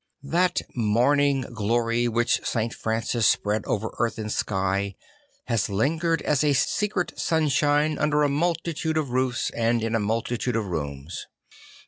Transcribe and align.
That 0.23 0.63
morning 0.75 1.41
glory 1.53 2.07
which 2.07 2.43
St. 2.43 2.73
Francis 2.73 3.27
spread 3.27 3.63
over 3.67 3.91
earth 3.99 4.17
and 4.17 4.31
sky 4.31 4.95
has 5.45 5.69
lingered 5.69 6.23
as 6.23 6.43
a 6.43 6.53
secret 6.53 7.13
sunshine 7.19 7.99
under 7.99 8.23
a 8.23 8.27
multitude 8.29 8.97
of 8.97 9.11
roofs 9.11 9.51
and 9.51 9.83
in 9.83 9.93
a 9.93 9.99
multitude 9.99 10.55
of 10.55 10.65
rooms. 10.65 11.27